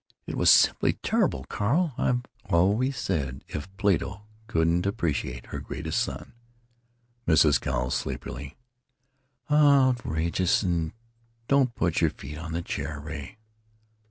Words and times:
It 0.25 0.35
was 0.35 0.49
simply 0.49 0.93
terrible, 1.03 1.43
Carl; 1.43 1.93
I've 1.95 2.23
always 2.45 2.97
said 2.97 3.41
that 3.49 3.55
if 3.55 3.77
Plato 3.77 4.23
couldn't 4.47 4.87
appreciate 4.87 5.45
her 5.45 5.59
greatest 5.59 5.99
son——" 6.01 6.33
Mrs. 7.27 7.61
Cowles 7.61 7.93
(sleepily): 7.93 8.57
"Outrageous.... 9.51 10.63
And 10.63 10.93
don't 11.47 11.75
put 11.75 12.01
your 12.01 12.09
feet 12.09 12.39
on 12.39 12.53
that 12.53 12.65
chair, 12.65 12.99
Ray." 12.99 13.37